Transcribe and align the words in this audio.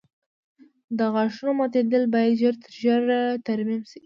د 0.97 0.99
غاښونو 1.13 1.51
ماتېدل 1.59 2.03
باید 2.13 2.39
ژر 2.41 2.55
تر 2.63 2.69
ژره 2.81 3.19
ترمیم 3.47 3.81
شي. 3.89 3.99